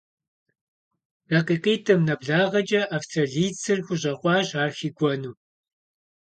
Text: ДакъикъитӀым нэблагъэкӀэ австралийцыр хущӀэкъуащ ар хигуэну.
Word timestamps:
ДакъикъитӀым 1.29 1.99
нэблагъэкӀэ 2.07 2.81
австралийцыр 2.95 3.79
хущӀэкъуащ 3.85 4.49
ар 4.63 4.71
хигуэну. 4.77 5.33